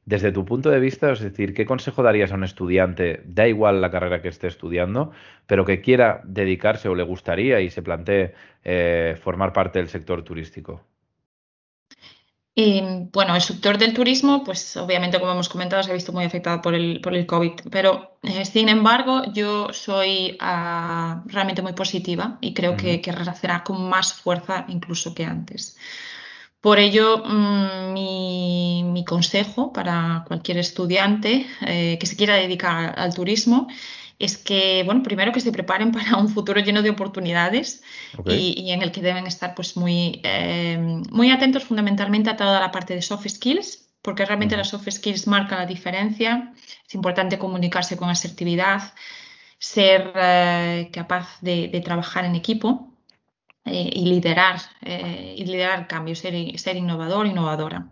Desde 0.06 0.34
tu 0.34 0.44
punto 0.44 0.70
de 0.70 0.80
vista, 0.80 1.12
es 1.12 1.22
decir, 1.22 1.54
¿qué 1.54 1.66
consejo 1.66 2.04
darías 2.04 2.32
a 2.32 2.36
un 2.36 2.44
estudiante, 2.44 3.22
da 3.26 3.48
igual 3.48 3.80
la 3.80 3.90
carrera 3.90 4.22
que 4.22 4.28
esté 4.28 4.48
estudiando, 4.48 5.12
pero 5.48 5.64
que 5.64 5.82
quiera 5.82 6.22
dedicarse 6.26 6.90
o 6.90 6.96
le 6.96 7.04
gustaría 7.04 7.62
y 7.62 7.70
se 7.70 7.82
plantee 7.82 8.34
eh, 8.66 9.18
formar 9.22 9.54
parte 9.54 9.80
del 9.80 9.88
sector 9.88 10.24
turístico? 10.24 10.84
bueno, 12.56 13.36
el 13.36 13.42
sector 13.42 13.80
del 13.80 13.96
turismo, 13.96 14.44
pues 14.44 14.78
obviamente, 14.78 15.20
como 15.20 15.32
hemos 15.32 15.50
comentado, 15.50 15.82
se 15.82 15.90
ha 15.90 15.94
visto 15.96 16.14
muy 16.14 16.24
afectado 16.24 16.62
por 16.62 16.76
el, 16.76 17.02
por 17.02 17.16
el 17.16 17.26
COVID, 17.26 17.54
pero 17.72 18.18
eh, 18.22 18.46
sin 18.46 18.70
embargo, 18.70 19.24
yo 19.34 19.74
soy 19.74 20.38
ah, 20.40 21.24
realmente 21.26 21.64
muy 21.64 21.74
positiva 21.74 22.38
y 22.42 22.54
creo 22.54 22.78
que, 22.78 23.02
que 23.02 23.12
renacerá 23.12 23.64
con 23.64 23.90
más 23.90 24.14
fuerza 24.14 24.66
incluso 24.68 25.16
que 25.16 25.26
antes. 25.26 25.78
Por 26.64 26.80
ello, 26.80 27.18
mm, 27.26 27.92
mi, 27.92 29.04
consejo 29.06 29.74
para 29.74 30.24
cualquier 30.30 30.60
estudiante 30.60 31.46
eh, 31.68 31.98
que 32.00 32.06
se 32.06 32.16
quiera 32.16 32.36
dedicar 32.36 32.98
al 32.98 33.14
turismo 33.14 33.68
es 34.18 34.38
que, 34.38 34.84
bueno, 34.86 35.04
primero 35.04 35.34
que 35.34 35.42
se 35.42 35.52
preparen 35.52 35.92
para 35.98 36.16
un 36.16 36.30
futuro 36.30 36.62
lleno 36.62 36.82
de 36.82 36.90
oportunidades 36.92 37.84
y, 38.26 38.72
en 38.72 38.82
el 38.82 38.94
que 38.94 39.02
deben 39.02 39.28
estar 39.28 39.56
pues 39.56 39.76
muy, 39.76 40.22
eh, 40.24 40.78
muy 41.12 41.32
atentos 41.32 41.66
fundamentalmente 41.66 42.30
a 42.30 42.38
toda 42.38 42.62
la 42.62 42.72
parte 42.72 42.96
de 42.96 43.02
soft 43.02 43.28
skills, 43.28 43.90
porque 44.02 44.26
realmente 44.26 44.56
las 44.56 44.70
soft 44.70 44.90
skills 44.90 45.28
marcan 45.28 45.60
la 45.60 45.66
diferencia. 45.66 46.54
Es 46.88 46.96
importante 46.96 47.38
comunicarse 47.38 47.98
con 47.98 48.10
asertividad, 48.10 48.94
ser 49.60 50.14
eh, 50.16 50.90
capaz 50.94 51.42
de, 51.42 51.82
trabajar 51.84 52.24
en 52.24 52.36
equipo 52.36 52.93
eh, 53.66 53.90
y 53.94 54.06
liderar, 54.06 54.60
y 54.82 55.46
liderar 55.46 55.88
cambios, 55.88 56.20
ser, 56.20 56.60
ser 56.60 56.78
innovador, 56.78 57.28
innovadora. 57.28 57.88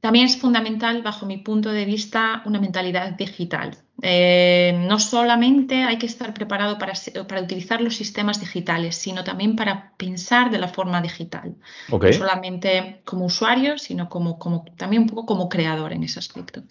También 0.00 0.26
es 0.26 0.36
fundamental, 0.36 1.02
bajo 1.02 1.26
mi 1.26 1.38
punto 1.38 1.72
de 1.72 1.84
vista, 1.84 2.42
una 2.46 2.60
mentalidad 2.60 3.12
digital. 3.12 3.76
Eh, 4.00 4.78
no 4.86 5.00
solamente 5.00 5.82
hay 5.82 5.98
que 5.98 6.06
estar 6.06 6.32
preparado 6.32 6.78
para, 6.78 6.92
para, 7.26 7.42
utilizar 7.42 7.80
los 7.80 7.96
sistemas 7.96 8.38
digitales, 8.38 8.96
sino 8.96 9.24
también 9.24 9.56
para 9.56 9.94
pensar 9.96 10.52
de 10.52 10.58
la 10.58 10.68
forma 10.68 11.02
digital. 11.02 11.56
No 11.90 12.12
solamente 12.12 13.02
como 13.04 13.24
usuario, 13.24 13.76
sino 13.76 14.08
como, 14.08 14.38
como, 14.38 14.64
también 14.76 15.02
un 15.02 15.08
poco 15.08 15.26
como 15.26 15.48
creador 15.48 15.92
en 15.92 16.04
ese 16.04 16.20
aspecto. 16.20 16.62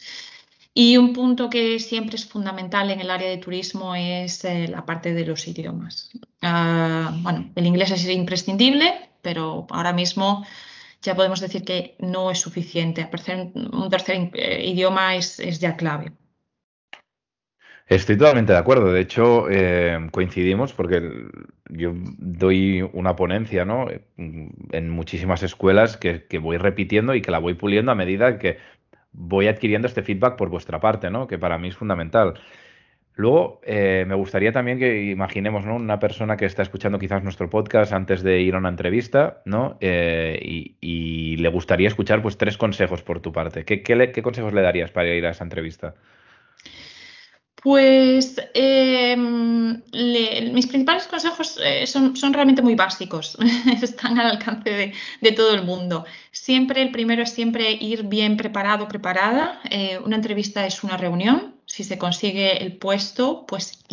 Y 0.80 0.96
un 0.96 1.12
punto 1.12 1.50
que 1.50 1.80
siempre 1.80 2.18
es 2.18 2.28
fundamental 2.28 2.92
en 2.92 3.02
el 3.02 3.10
área 3.10 3.28
de 3.28 3.38
turismo 3.38 3.96
es 3.96 4.46
eh, 4.46 4.68
la 4.68 4.86
parte 4.86 5.12
de 5.16 5.26
los 5.26 5.48
idiomas. 5.48 6.12
Ah, 6.44 7.18
bueno, 7.24 7.50
el 7.56 7.66
inglés 7.66 7.90
es 7.90 8.08
imprescindible, 8.08 9.10
pero 9.24 9.66
ahora 9.72 9.92
mismo 9.92 10.46
ya 11.02 11.16
podemos 11.16 11.40
decir 11.42 11.64
que 11.64 11.96
no 11.98 12.30
es 12.30 12.38
suficiente. 12.38 13.02
Aparecer 13.02 13.50
un 13.56 13.90
tercer 13.90 14.30
eh, 14.36 14.68
idioma 14.68 15.16
es, 15.16 15.38
ya 15.60 15.76
clave. 15.76 16.12
Estoy 17.88 18.16
totalmente 18.16 18.54
de 18.54 18.60
acuerdo. 18.60 18.94
De 18.94 19.02
hecho, 19.02 19.50
eh, 19.50 19.98
coincidimos 20.12 20.74
porque 20.74 21.02
yo 21.70 21.94
doy 22.20 22.88
una 22.94 23.16
ponencia 23.16 23.66
¿no? 23.66 23.88
en 24.18 24.90
muchísimas 24.92 25.42
escuelas 25.42 25.98
que, 25.98 26.26
que, 26.28 26.38
voy 26.38 26.58
repitiendo 26.58 27.16
y 27.16 27.22
que 27.22 27.32
la 27.32 27.40
voy 27.40 27.56
puliendo 27.56 27.92
a 27.92 27.96
medida 27.96 28.38
que 28.38 28.58
voy 29.18 29.48
adquiriendo 29.48 29.88
este 29.88 30.04
feedback 30.04 30.38
por 30.38 30.50
vuestra 30.50 30.80
parte, 30.80 31.10
¿no? 31.10 31.28
que 31.28 31.38
para 31.38 31.58
mí 31.58 31.68
es 31.70 31.76
fundamental. 31.76 32.36
Luego, 33.18 33.62
eh, 33.64 34.06
me 34.08 34.14
gustaría 34.14 34.52
también 34.52 34.78
que 34.78 35.06
imaginemos, 35.06 35.66
¿no? 35.66 35.76
Una 35.76 36.00
persona 36.00 36.38
que 36.38 36.46
está 36.46 36.62
escuchando 36.62 37.00
quizás 37.00 37.24
nuestro 37.24 37.50
podcast 37.50 37.92
antes 37.92 38.22
de 38.22 38.42
ir 38.42 38.54
a 38.54 38.60
una 38.60 38.70
entrevista, 38.70 39.42
¿no? 39.44 39.76
Eh, 39.82 40.40
y, 40.80 41.36
le 41.38 41.50
gustaría 41.50 41.88
escuchar, 41.88 42.22
pues, 42.22 42.38
tres 42.38 42.58
consejos 42.58 43.02
por 43.02 43.20
tu 43.20 43.32
parte. 43.32 43.66
¿Qué, 43.66 43.82
qué, 43.82 44.22
consejos 44.22 44.54
le 44.54 44.62
darías 44.62 44.92
para 44.92 45.08
ir 45.16 45.26
a 45.26 45.32
esa 45.32 45.44
entrevista? 45.44 45.96
Pues 47.64 48.36
em, 48.54 49.82
mis 50.54 50.68
principales 50.68 51.08
consejos 51.08 51.60
eh, 51.64 51.88
son, 51.88 52.16
son, 52.16 52.34
realmente 52.34 52.62
muy 52.62 52.76
básicos, 52.76 53.38
están 53.82 54.20
al 54.20 54.28
alcance 54.28 54.70
de, 54.70 54.94
de, 55.22 55.32
todo 55.32 55.54
el 55.56 55.64
mundo. 55.64 56.06
Siempre, 56.32 56.82
el 56.84 56.92
primero 56.92 57.24
es 57.24 57.32
siempre 57.32 57.72
ir 57.72 58.04
bien 58.04 58.38
preparado, 58.38 58.88
preparada. 58.88 59.60
una 60.06 60.16
entrevista 60.16 60.66
es 60.68 60.84
una 60.84 60.98
reunión, 60.98 61.57
si 61.68 61.84
se 61.84 61.98
consigue 61.98 62.64
el 62.64 62.78
puesto, 62.78 63.46
pues 63.46 63.84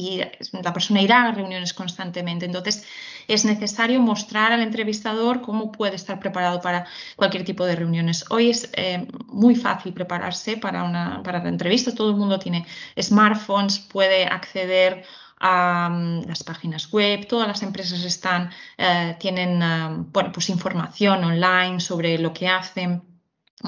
la 0.52 0.72
persona 0.72 1.02
irá 1.02 1.24
a 1.24 1.32
reuniones 1.32 1.74
constantemente. 1.74 2.46
Entonces, 2.46 2.86
es 3.26 3.44
necesario 3.44 4.00
mostrar 4.00 4.52
al 4.52 4.62
entrevistador 4.62 5.42
cómo 5.42 5.72
puede 5.72 5.96
estar 5.96 6.20
preparado 6.20 6.60
para 6.60 6.86
cualquier 7.16 7.44
tipo 7.44 7.66
de 7.66 7.74
reuniones. 7.74 8.24
Hoy 8.30 8.50
es 8.50 8.70
eh, 8.74 9.08
muy 9.26 9.56
fácil 9.56 9.92
prepararse 9.92 10.56
para 10.56 10.84
una 10.84 11.22
para 11.24 11.42
la 11.42 11.48
entrevista. 11.48 11.94
Todo 11.94 12.10
el 12.10 12.16
mundo 12.16 12.38
tiene 12.38 12.64
smartphones, 12.98 13.80
puede 13.80 14.24
acceder 14.26 15.04
a 15.40 15.88
mm, 15.90 16.28
las 16.28 16.44
páginas 16.44 16.90
web, 16.92 17.26
todas 17.26 17.48
las 17.48 17.62
empresas 17.62 18.04
están, 18.04 18.50
eh, 18.78 19.16
tienen 19.18 19.60
eh, 19.62 19.88
bueno, 20.12 20.30
pues 20.32 20.48
información 20.48 21.24
online 21.24 21.80
sobre 21.80 22.18
lo 22.18 22.32
que 22.32 22.46
hacen. 22.48 23.13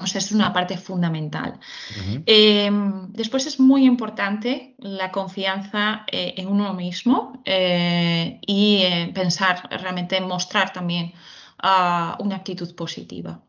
O 0.03 0.07
sea, 0.07 0.19
es 0.19 0.31
una 0.33 0.53
parte 0.53 0.77
fundamental. 0.77 1.59
Eh, 2.27 2.71
después 3.09 3.47
es 3.47 3.59
muy 3.59 3.87
importante 3.87 4.75
la 4.79 5.11
confianza 5.11 6.05
eh, 6.11 6.35
en 6.37 6.49
uno 6.49 6.75
mismo 6.75 7.41
eh, 7.45 8.39
y 8.47 8.85
pensar 9.15 9.69
realmente 9.71 10.17
en 10.19 10.29
mostrar 10.29 10.73
también 10.73 11.13
ah, 11.59 12.17
una 12.21 12.37
actitud 12.37 12.75
positiva. 12.75 13.41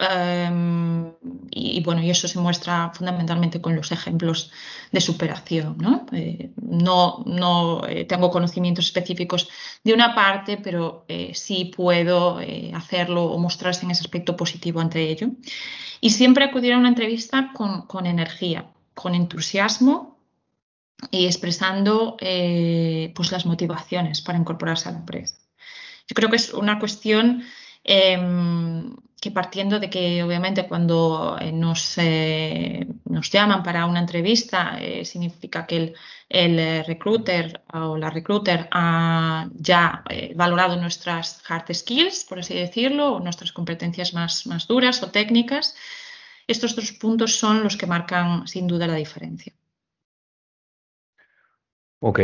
Em, 0.00 1.12
y, 1.50 1.82
bueno, 1.82 2.02
y 2.02 2.08
eso 2.08 2.26
se 2.26 2.38
muestra 2.38 2.90
fundamentalmente 2.94 3.60
con 3.60 3.76
los 3.76 3.92
ejemplos 3.92 4.50
de 4.92 5.00
superación. 5.00 5.76
No, 5.78 6.06
eh, 6.12 6.52
no, 6.62 7.82
eh, 7.86 8.06
tengo 8.06 8.30
conocimientos 8.30 8.86
específicos 8.86 9.50
de 9.84 9.92
una 9.92 10.14
parte, 10.14 10.56
pero 10.56 11.04
eh, 11.06 11.32
sí 11.34 11.66
puedo 11.76 12.38
hacerlo 12.74 13.24
o 13.24 13.38
mostrarse 13.38 13.84
en 13.84 13.90
ese 13.90 14.02
aspecto 14.02 14.36
positivo 14.36 14.80
ante 14.80 15.10
ello. 15.10 15.28
Y 16.00 16.10
siempre 16.10 16.46
acudir 16.46 16.72
a 16.72 16.78
una 16.78 16.88
entrevista 16.88 17.50
con, 17.54 17.82
con 17.82 18.06
energía, 18.06 18.70
con 18.94 19.14
entusiasmo 19.14 20.18
y 21.10 21.26
expresando 21.26 22.16
pues 22.18 23.32
las 23.32 23.44
motivaciones 23.44 24.22
para 24.22 24.38
incorporarse 24.38 24.88
a 24.88 24.92
la 24.92 24.98
empresa. 24.98 25.36
Yo 26.08 26.14
creo 26.14 26.30
que 26.30 26.36
es 26.36 26.54
una 26.54 26.78
cuestión 26.78 27.44
Em, 27.84 28.94
que 29.20 29.30
partiendo 29.30 29.78
de 29.78 29.90
que 29.90 30.22
obviamente 30.22 30.66
cuando 30.66 31.36
eh, 31.38 31.52
nos, 31.52 31.98
eh, 31.98 32.86
nos 33.04 33.30
llaman 33.30 33.62
para 33.62 33.84
una 33.86 34.00
entrevista 34.00 34.78
eh, 34.80 35.04
significa 35.04 35.66
que 35.66 35.94
el, 36.28 36.84
recruiter 36.86 37.62
o 37.74 37.96
la 37.98 38.08
recruiter 38.08 38.68
ha 38.70 39.48
ya 39.54 40.04
valorado 40.34 40.76
nuestras 40.76 41.42
hard 41.48 41.74
skills, 41.74 42.24
por 42.24 42.38
así 42.38 42.54
decirlo, 42.54 43.14
o 43.14 43.20
nuestras 43.20 43.52
competencias 43.52 44.14
más, 44.14 44.46
más 44.46 44.66
duras 44.66 45.02
o 45.02 45.10
técnicas. 45.10 45.74
Estos 46.46 46.74
dos 46.74 46.92
puntos 46.92 47.34
son 47.36 47.62
los 47.62 47.76
que 47.76 47.86
marcan 47.86 48.46
sin 48.46 48.66
duda 48.66 48.86
la 48.86 48.94
diferencia. 48.94 49.52
Ok, 51.98 52.20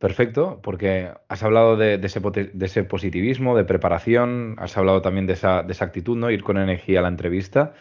Perfecto, 0.00 0.60
porque 0.62 1.12
has 1.28 1.42
hablado 1.42 1.76
de, 1.76 2.00
ese, 2.02 2.84
positivismo, 2.84 3.54
de 3.54 3.64
preparación, 3.64 4.56
has 4.56 4.78
hablado 4.78 5.02
también 5.02 5.26
de 5.26 5.34
esa, 5.34 5.62
de 5.62 5.72
esa 5.72 5.84
actitud, 5.84 6.16
¿no? 6.16 6.30
Ir 6.30 6.42
con 6.42 6.56
energía 6.56 7.00
a 7.00 7.02
la 7.02 7.08
entrevista. 7.08 7.74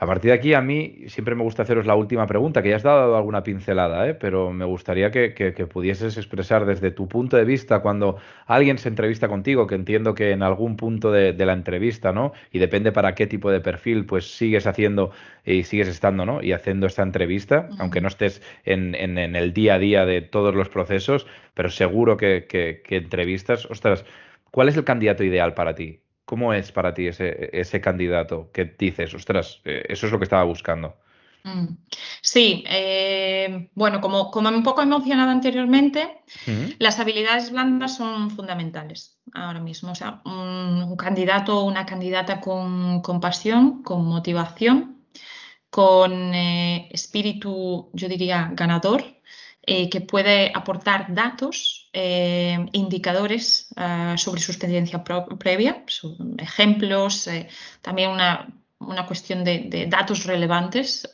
A 0.00 0.06
partir 0.06 0.30
de 0.30 0.36
aquí, 0.36 0.54
a 0.54 0.60
mí 0.60 1.06
siempre 1.08 1.34
me 1.34 1.42
gusta 1.42 1.64
haceros 1.64 1.84
la 1.84 1.96
última 1.96 2.24
pregunta, 2.28 2.62
que 2.62 2.68
ya 2.68 2.76
has 2.76 2.84
dado 2.84 3.16
alguna 3.16 3.42
pincelada, 3.42 4.08
¿eh? 4.08 4.14
pero 4.14 4.52
me 4.52 4.64
gustaría 4.64 5.10
que, 5.10 5.30
pudieses 5.68 6.16
expresar 6.16 6.66
desde 6.66 6.92
tu 6.92 7.08
punto 7.08 7.36
de 7.36 7.44
vista 7.44 7.80
cuando 7.80 8.16
alguien 8.46 8.78
se 8.78 8.88
entrevista 8.88 9.26
contigo, 9.26 9.66
que 9.66 9.74
entiendo 9.74 10.14
que 10.14 10.30
en 10.30 10.44
algún 10.44 10.76
punto 10.76 11.10
de, 11.10 11.34
la 11.34 11.52
entrevista, 11.52 12.12
¿no? 12.12 12.32
Y 12.52 12.60
depende 12.60 12.92
para 12.92 13.16
qué 13.16 13.26
tipo 13.26 13.50
de 13.50 13.60
perfil, 13.60 14.06
pues 14.06 14.36
sigues 14.36 14.68
haciendo 14.68 15.10
y 15.44 15.64
sigues 15.64 15.88
estando, 15.88 16.24
¿no? 16.24 16.42
Y 16.44 16.52
haciendo 16.52 16.86
esta 16.86 17.02
entrevista, 17.02 17.68
aunque 17.80 18.00
no 18.00 18.06
estés 18.06 18.40
en, 18.64 18.94
en, 18.94 19.18
en, 19.18 19.34
el 19.34 19.52
día 19.52 19.74
a 19.74 19.78
día 19.80 20.06
de 20.06 20.20
todos 20.20 20.54
los 20.54 20.68
procesos, 20.68 21.26
pero 21.54 21.70
seguro 21.70 22.16
que, 22.16 22.46
que 22.48 22.96
entrevistas. 22.96 23.66
Ostras, 23.66 24.04
¿cuál 24.52 24.68
es 24.68 24.76
el 24.76 24.84
candidato 24.84 25.24
ideal 25.24 25.54
para 25.54 25.74
ti? 25.74 26.00
¿Cómo 26.28 26.52
es 26.52 26.72
para 26.72 26.92
ti 26.92 27.06
ese, 27.06 27.48
ese 27.54 27.80
candidato 27.80 28.50
que 28.52 28.66
dices, 28.66 29.14
ostras, 29.14 29.62
eh, 29.64 29.86
eso 29.88 30.04
es 30.04 30.12
lo 30.12 30.18
que 30.18 30.24
estaba 30.24 30.44
buscando? 30.44 30.94
Mm. 31.42 31.68
Sí, 32.20 32.64
eh, 32.68 33.70
bueno, 33.74 34.02
como, 34.02 34.30
como 34.30 34.50
un 34.50 34.62
poco 34.62 34.82
he 34.82 34.84
mencionado 34.84 35.30
anteriormente, 35.30 36.20
las 36.78 37.00
habilidades 37.00 37.50
blandas 37.50 37.96
son 37.96 38.30
fundamentales 38.30 39.18
ahora 39.32 39.60
mismo. 39.60 39.92
O 39.92 39.94
sea, 39.94 40.20
un, 40.26 40.94
candidato 40.98 41.60
o 41.60 41.64
una 41.64 41.86
candidata 41.86 42.42
con, 42.42 43.00
con, 43.00 43.20
pasión, 43.20 43.82
con 43.82 44.04
motivación, 44.04 45.06
con 45.70 46.12
eh, 46.34 46.90
espíritu, 46.92 47.88
yo 47.94 48.06
diría, 48.06 48.50
ganador, 48.52 49.02
que 49.90 50.00
puede 50.00 50.50
aportar 50.54 51.12
datos 51.14 51.90
eh, 51.92 52.58
indicadores 52.72 53.68
eh, 53.76 54.14
sobre 54.16 54.40
su 54.40 54.52
experiencia 54.52 55.04
previa, 55.04 55.84
ejemplos, 56.38 57.26
eh, 57.26 57.48
también 57.82 58.10
una, 58.10 59.06
cuestión 59.06 59.44
de, 59.44 59.86
datos 59.88 60.24
relevantes 60.24 61.08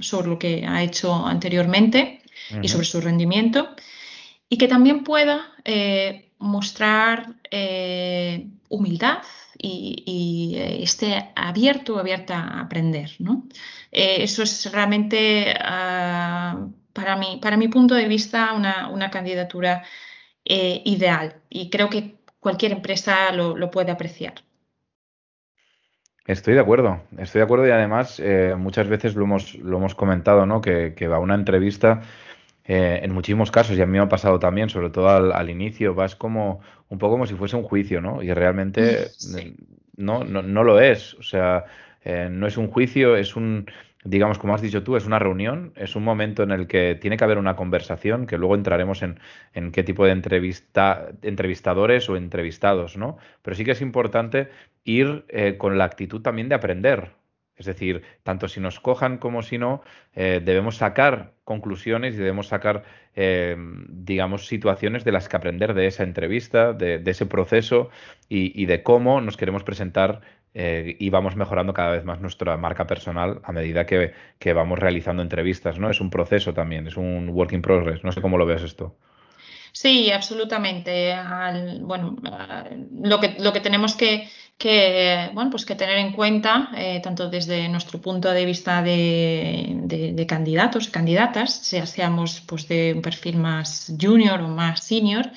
sobre 0.00 0.28
lo 0.28 0.38
que 0.38 0.64
ha 0.66 0.82
hecho 0.82 1.26
anteriormente 1.26 2.22
y 2.62 2.68
sobre 2.68 2.86
su 2.86 3.00
rendimiento, 3.00 3.74
y 4.48 4.56
que 4.56 4.68
también 4.68 5.02
pueda 5.04 5.52
mostrar 6.38 7.34
humildad 8.68 9.22
y, 9.58 10.54
eh, 10.56 10.82
esté 10.82 11.32
abierto 11.34 11.96
o 11.96 11.98
abierta 11.98 12.38
a 12.38 12.60
aprender. 12.60 13.10
Eh, 13.92 14.22
eso 14.22 14.42
es 14.42 14.70
realmente, 14.72 15.54
ah, 15.58 16.68
para, 16.96 17.16
mí, 17.16 17.38
para 17.40 17.56
mi 17.56 17.68
punto 17.68 17.94
de 17.94 18.08
vista, 18.08 18.52
una, 18.54 19.10
candidatura 19.10 19.84
eh, 20.44 20.82
ideal 20.84 21.34
y 21.48 21.70
creo 21.70 21.88
que 21.88 22.16
cualquier 22.40 22.72
empresa 22.72 23.30
lo, 23.32 23.70
puede 23.70 23.92
apreciar. 23.92 24.34
Estoy 26.26 26.54
de 26.54 26.60
acuerdo, 26.60 27.02
estoy 27.18 27.40
de 27.40 27.44
acuerdo 27.44 27.68
y 27.68 27.70
además 27.70 28.20
muchas 28.56 28.88
veces 28.88 29.14
lo 29.14 29.24
hemos, 29.24 29.54
lo 29.54 29.76
hemos 29.76 29.94
comentado, 29.94 30.44
¿no? 30.44 30.60
Que, 30.60 30.94
que 30.96 31.06
va 31.06 31.20
una 31.20 31.36
entrevista 31.36 32.02
eh, 32.68 33.00
en 33.04 33.12
muchísimos 33.12 33.52
casos, 33.52 33.76
y 33.78 33.82
a 33.82 33.86
mí 33.86 33.92
me 33.92 34.00
ha 34.00 34.08
pasado 34.08 34.40
también, 34.40 34.68
sobre 34.68 34.90
todo 34.90 35.08
al, 35.08 35.50
inicio, 35.50 35.94
vas 35.94 36.16
como 36.16 36.60
un 36.88 36.98
poco 36.98 37.12
como 37.12 37.26
si 37.26 37.34
fuese 37.34 37.54
un 37.54 37.62
juicio, 37.62 38.00
¿no? 38.00 38.22
Y 38.24 38.32
realmente 38.32 39.06
no, 39.96 40.24
no, 40.24 40.42
no, 40.42 40.64
lo 40.64 40.80
es. 40.80 41.14
O 41.14 41.22
sea, 41.22 41.64
eh, 42.04 42.28
no 42.28 42.48
es 42.48 42.56
un 42.56 42.66
juicio, 42.68 43.16
es 43.16 43.36
un, 43.36 43.70
digamos, 44.04 44.38
como 44.38 44.54
has 44.54 44.62
dicho 44.62 44.82
tú, 44.82 44.96
es 44.96 45.06
una 45.06 45.18
reunión, 45.18 45.72
es 45.76 45.96
un 45.96 46.04
momento 46.04 46.42
en 46.42 46.50
el 46.50 46.66
que 46.66 46.94
tiene 46.94 47.16
que 47.16 47.24
haber 47.24 47.38
una 47.38 47.56
conversación, 47.56 48.26
que 48.26 48.38
luego 48.38 48.54
entraremos 48.54 49.02
en, 49.02 49.18
en 49.54 49.72
qué 49.72 49.82
tipo 49.82 50.04
de 50.04 50.12
entrevista, 50.12 51.08
entrevistadores 51.22 52.08
o 52.08 52.16
entrevistados, 52.16 52.96
¿no? 52.96 53.18
Pero 53.42 53.56
sí 53.56 53.64
que 53.64 53.72
es 53.72 53.80
importante 53.80 54.48
ir 54.84 55.24
eh, 55.28 55.56
con 55.58 55.76
la 55.76 55.84
actitud 55.84 56.22
también 56.22 56.48
de 56.48 56.54
aprender. 56.54 57.12
Es 57.56 57.64
decir, 57.64 58.02
tanto 58.22 58.48
si 58.48 58.60
nos 58.60 58.80
cojan 58.80 59.16
como 59.16 59.42
si 59.42 59.56
no, 59.56 59.82
eh, 60.14 60.42
debemos 60.44 60.76
sacar 60.76 61.32
conclusiones 61.44 62.14
y 62.14 62.18
debemos 62.18 62.48
sacar, 62.48 62.84
eh, 63.14 63.56
digamos, 63.88 64.46
situaciones 64.46 65.04
de 65.04 65.12
las 65.12 65.28
que 65.28 65.36
aprender 65.36 65.72
de 65.72 65.86
esa 65.86 66.02
entrevista, 66.02 66.74
de, 66.74 67.02
ese 67.06 67.24
proceso 67.24 67.88
y, 68.28 68.66
de 68.66 68.82
cómo 68.82 69.22
nos 69.22 69.38
queremos 69.38 69.64
presentar 69.64 70.20
eh, 70.58 70.96
y 70.98 71.10
vamos 71.10 71.36
mejorando 71.36 71.74
cada 71.74 71.90
vez 71.90 72.04
más 72.04 72.22
nuestra 72.22 72.56
marca 72.56 72.86
personal 72.86 73.42
a 73.44 73.52
medida 73.52 73.84
que, 73.84 74.14
que, 74.38 74.54
vamos 74.54 74.78
realizando 74.78 75.22
entrevistas, 75.22 75.78
¿no? 75.78 75.90
Es 75.90 76.00
un 76.00 76.08
proceso 76.08 76.54
también, 76.54 76.86
es 76.86 76.96
un 76.96 77.28
work 77.28 77.52
in 77.52 77.60
progress. 77.60 78.02
No 78.02 78.10
sé 78.10 78.22
cómo 78.22 78.38
lo 78.38 78.46
ves 78.46 78.62
esto. 78.62 78.96
Sí, 79.72 80.10
absolutamente. 80.10 81.14
bueno, 81.82 82.16
lo 83.02 83.20
que, 83.20 83.36
lo 83.38 83.52
que 83.52 83.60
tenemos 83.60 83.94
que, 83.94 84.30
bueno, 85.34 85.50
pues 85.50 85.66
que 85.66 85.74
tener 85.74 85.98
en 85.98 86.12
cuenta, 86.12 86.70
eh, 86.74 87.00
tanto 87.02 87.28
desde 87.28 87.68
nuestro 87.68 88.00
punto 88.00 88.30
de 88.30 88.46
vista 88.46 88.80
de, 88.80 90.24
candidatos 90.26 90.88
y 90.88 90.90
candidatas, 90.90 91.52
sea 91.52 91.84
seamos 91.84 92.40
pues, 92.46 92.66
de 92.66 92.94
un 92.94 93.02
perfil 93.02 93.36
más 93.36 93.92
junior 94.00 94.40
o 94.40 94.48
más 94.48 94.82
senior, 94.82 95.30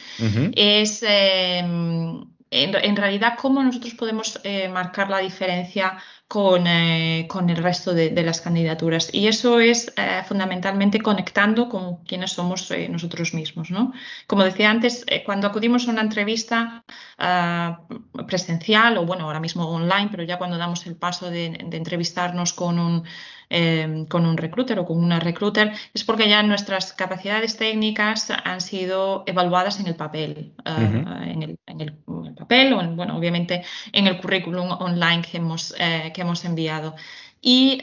es 0.56 1.04
em, 1.06 2.24
en, 2.52 2.96
realidad 2.96 3.36
cómo 3.40 3.64
nosotros 3.64 3.94
podemos 3.94 4.40
eh, 4.44 4.70
marcar 4.70 5.10
la 5.10 5.20
diferencia 5.20 5.98
con, 6.28 6.66
eh, 6.68 7.28
con 7.30 7.50
el 7.50 7.58
resto 7.58 7.94
de, 7.94 8.12
las 8.24 8.42
candidaturas. 8.42 9.10
Y 9.14 9.28
eso 9.28 9.60
es 9.60 9.94
eh, 9.98 10.24
fundamentalmente 10.28 11.00
conectando 11.00 11.70
con 11.70 12.04
quienes 12.04 12.34
somos 12.34 12.72
nosotros 12.90 13.34
mismos. 13.34 13.72
¿no? 13.72 13.94
Como 14.28 14.44
decía 14.44 14.70
antes, 14.70 15.06
cuando 15.26 15.48
acudimos 15.48 15.88
a 15.88 15.92
una 15.92 16.02
entrevista 16.02 16.84
ah, 17.18 17.82
presencial 18.28 18.98
o 18.98 19.06
bueno, 19.06 19.26
ahora 19.26 19.40
mismo 19.40 19.68
online, 19.68 20.10
pero 20.12 20.24
ya 20.24 20.38
cuando 20.38 20.58
damos 20.58 20.86
el 20.88 20.96
paso 20.96 21.30
de 21.30 21.46
entrevistarnos 21.46 22.54
con 22.54 22.80
un 22.80 23.04
Em, 23.52 24.06
con 24.06 24.28
un 24.28 24.38
recruiter 24.38 24.78
o 24.78 24.86
con 24.86 25.04
una 25.04 25.20
recruiter, 25.20 25.74
es 25.92 26.04
porque 26.04 26.30
ya 26.30 26.44
nuestras 26.44 26.94
capacidades 26.94 27.58
técnicas 27.58 28.30
han 28.30 28.62
sido 28.62 29.24
evaluadas 29.26 29.80
en 29.80 29.88
el 29.88 29.96
papel, 29.96 30.54
ah, 30.66 31.24
en, 31.26 31.42
el, 31.42 31.94
papel 32.36 32.74
o, 32.74 32.96
bueno, 32.96 33.18
obviamente 33.18 33.64
en 33.92 34.06
el 34.06 34.22
currículum 34.22 34.70
online 34.70 35.24
que 35.24 35.38
hemos, 35.38 35.74
eh, 35.80 36.12
que 36.14 36.22
hemos 36.22 36.46
enviado. 36.46 36.96
Y, 37.42 37.80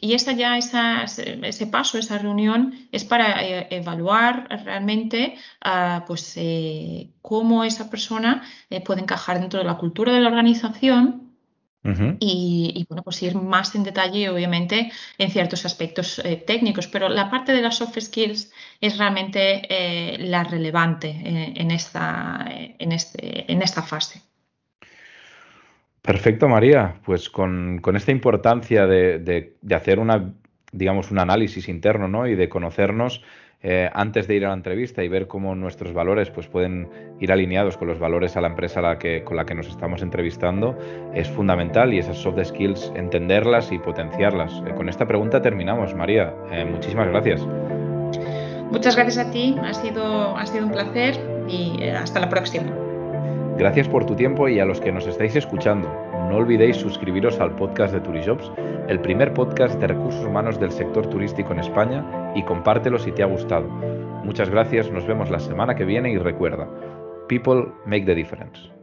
y 0.00 0.12
esa 0.14 0.32
ya, 0.32 0.56
esa, 0.56 1.02
ese 1.02 1.66
paso, 1.66 1.98
esa 1.98 2.16
reunión 2.18 2.72
es 2.92 3.04
para 3.04 3.44
eh, 3.44 3.66
evaluar 3.70 4.48
realmente 4.64 5.36
pues, 6.06 6.34
eh, 6.36 7.10
cómo 7.20 7.64
esa 7.64 7.90
persona 7.90 8.44
puede 8.86 9.02
encajar 9.02 9.40
dentro 9.40 9.58
de 9.58 9.66
la 9.66 9.76
cultura 9.76 10.12
de 10.12 10.20
la 10.20 10.28
organización 10.28 11.27
y, 12.20 12.84
bueno, 12.88 13.02
pues 13.02 13.22
ir 13.22 13.34
más 13.34 13.74
en 13.74 13.84
detalle, 13.84 14.28
obviamente, 14.28 14.90
en 15.18 15.30
ciertos 15.30 15.64
aspectos 15.64 16.20
eh, 16.24 16.36
técnicos, 16.36 16.86
pero 16.86 17.08
la 17.08 17.30
parte 17.30 17.52
de 17.52 17.62
las 17.62 17.76
soft 17.76 17.98
skills 17.98 18.52
es 18.80 18.98
realmente 18.98 19.62
eh, 19.68 20.18
la 20.18 20.44
relevante 20.44 21.08
eh, 21.08 21.52
en, 21.56 21.70
esta, 21.70 22.44
en, 22.48 22.92
este, 22.92 23.50
en 23.50 23.62
esta 23.62 23.82
fase. 23.82 24.22
Perfecto, 26.02 26.48
María. 26.48 26.94
Pues 27.04 27.28
con, 27.28 27.82
esta 27.94 28.12
importancia 28.12 28.86
de, 28.86 29.18
de, 29.18 29.74
hacer 29.74 29.98
una, 29.98 30.32
digamos, 30.72 31.10
un 31.10 31.18
análisis 31.18 31.68
interno 31.68 32.08
¿no? 32.08 32.26
y 32.26 32.34
de 32.34 32.48
conocernos, 32.48 33.22
eh, 33.62 33.90
antes 33.92 34.28
de 34.28 34.36
ir 34.36 34.44
a 34.44 34.48
la 34.48 34.54
entrevista 34.54 35.02
y 35.02 35.08
ver 35.08 35.26
cómo 35.26 35.56
nuestros 35.56 35.92
valores 35.92 36.30
pues, 36.30 36.46
pueden 36.46 36.88
ir 37.18 37.32
alineados 37.32 37.76
con 37.76 37.88
los 37.88 37.98
valores 37.98 38.36
a 38.36 38.40
la 38.40 38.48
empresa 38.48 38.80
la 38.80 38.98
que, 38.98 39.24
con 39.24 39.36
la 39.36 39.44
que 39.44 39.54
nos 39.54 39.66
estamos 39.66 40.00
entrevistando, 40.02 40.78
es 41.12 41.28
fundamental 41.28 41.92
y 41.92 41.98
esas 41.98 42.18
soft 42.18 42.42
skills, 42.44 42.92
entenderlas 42.94 43.72
y 43.72 43.78
potenciarlas. 43.78 44.62
Eh, 44.66 44.74
con 44.76 44.88
esta 44.88 45.08
pregunta 45.08 45.42
terminamos, 45.42 45.94
María. 45.94 46.32
Eh, 46.52 46.64
muchísimas 46.64 47.08
gracias. 47.08 47.44
Muchas 48.70 48.94
gracias 48.94 49.26
a 49.26 49.30
ti, 49.30 49.56
ha 49.62 49.74
sido, 49.74 50.36
ha 50.36 50.46
sido 50.46 50.66
un 50.66 50.72
placer 50.72 51.18
y 51.48 51.82
hasta 51.88 52.20
la 52.20 52.28
próxima. 52.28 52.66
Gracias 53.56 53.88
por 53.88 54.06
tu 54.06 54.14
tiempo 54.14 54.48
y 54.48 54.60
a 54.60 54.64
los 54.64 54.80
que 54.80 54.92
nos 54.92 55.06
estáis 55.06 55.34
escuchando. 55.34 56.07
No 56.28 56.36
olvidéis 56.36 56.76
suscribiros 56.76 57.40
al 57.40 57.56
podcast 57.56 57.94
de 57.94 58.00
Turijobs, 58.00 58.52
el 58.86 59.00
primer 59.00 59.32
podcast 59.32 59.80
de 59.80 59.86
recursos 59.86 60.24
humanos 60.26 60.60
del 60.60 60.70
sector 60.70 61.06
turístico 61.06 61.54
en 61.54 61.60
España, 61.60 62.32
y 62.34 62.42
compártelo 62.42 62.98
si 62.98 63.12
te 63.12 63.22
ha 63.22 63.26
gustado. 63.26 63.66
Muchas 64.24 64.50
gracias, 64.50 64.90
nos 64.92 65.06
vemos 65.06 65.30
la 65.30 65.40
semana 65.40 65.74
que 65.74 65.84
viene 65.84 66.12
y 66.12 66.18
recuerda, 66.18 66.68
People 67.28 67.72
make 67.86 68.04
the 68.04 68.14
difference. 68.14 68.77